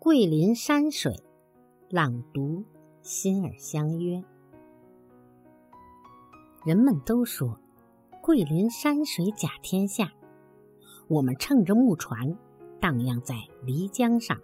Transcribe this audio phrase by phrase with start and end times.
[0.00, 1.12] 桂林山水，
[1.90, 2.64] 朗读：
[3.02, 4.22] 心儿相约。
[6.64, 7.58] 人们都说
[8.22, 10.12] 桂林山水甲天下，
[11.08, 12.38] 我们乘着木船
[12.80, 13.34] 荡漾在
[13.66, 14.38] 漓江上，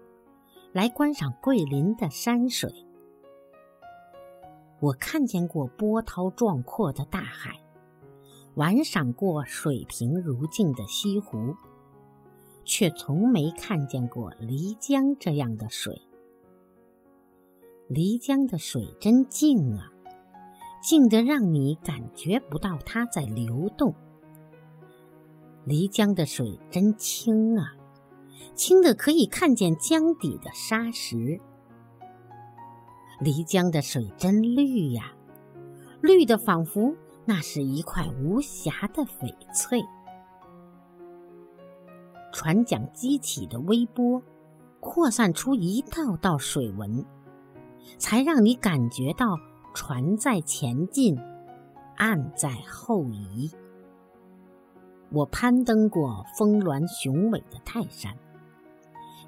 [0.72, 2.68] 来观赏桂林的山水。
[4.80, 7.60] 我看见过波涛壮阔的大海，
[8.56, 11.54] 玩赏过水平如镜的西湖。
[12.64, 16.02] 却从没看见过漓江这样的水。
[17.88, 19.92] 漓江的水真静啊，
[20.82, 23.94] 静得让你感觉不到它在流动。
[25.66, 27.74] 漓江的水真清啊，
[28.54, 31.40] 清的可以看见江底的沙石。
[33.20, 35.14] 漓江的水真绿呀，
[36.00, 36.94] 绿的仿佛
[37.26, 39.82] 那是一块无瑕的翡翠。
[42.34, 44.20] 船桨激起的微波，
[44.80, 47.06] 扩散出一道道水纹，
[47.96, 49.38] 才让你感觉到
[49.72, 51.16] 船在前进，
[51.96, 53.48] 岸在后移。
[55.12, 58.12] 我攀登过峰峦雄伟的泰山，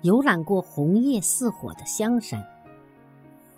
[0.02, 2.44] 游览过红叶似火的香山，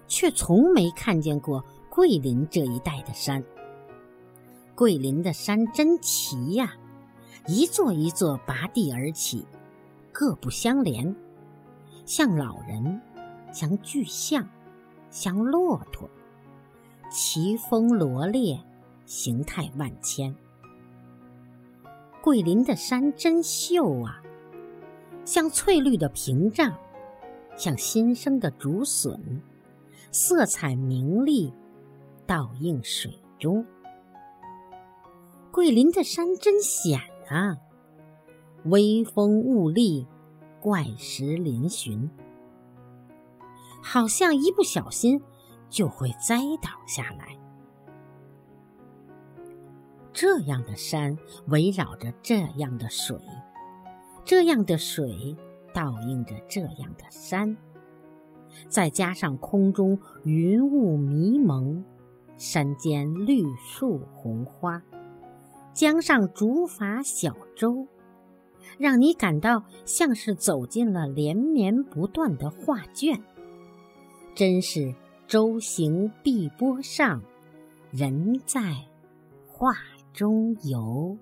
[0.06, 3.42] 却从没看见过桂林这一带的山。
[4.74, 6.74] 桂林的山真奇呀！
[7.50, 9.46] 一座一座拔地而起，
[10.12, 11.16] 各不相连，
[12.04, 13.00] 像老人，
[13.50, 14.46] 像巨象，
[15.10, 16.06] 像骆驼，
[17.10, 18.60] 奇峰罗列，
[19.06, 20.36] 形态万千。
[22.20, 24.20] 桂林的山真秀啊，
[25.24, 26.70] 像翠绿的屏障，
[27.56, 29.18] 像新生的竹笋，
[30.12, 31.50] 色彩明丽，
[32.26, 33.64] 倒映水中。
[35.50, 37.00] 桂林的山真险。
[37.28, 37.56] 啊！
[38.64, 40.06] 微风兀立，
[40.60, 42.08] 怪石嶙峋，
[43.82, 45.22] 好像一不小心
[45.70, 47.38] 就会栽倒下来。
[50.12, 51.16] 这样的山
[51.46, 53.16] 围绕着这样的水，
[54.24, 55.36] 这样的水
[55.72, 57.56] 倒映着这样的山，
[58.68, 61.84] 再加上空中云雾迷蒙，
[62.36, 64.82] 山间绿树红花。
[65.72, 67.86] 江上竹筏小舟，
[68.78, 73.22] 让你感到像是走进了连绵不断的画卷。
[74.34, 74.94] 真是
[75.26, 77.22] 舟行碧波上，
[77.90, 78.60] 人在
[79.46, 79.72] 画
[80.12, 81.16] 中游。